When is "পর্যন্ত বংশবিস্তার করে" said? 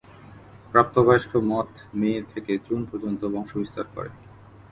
2.89-4.09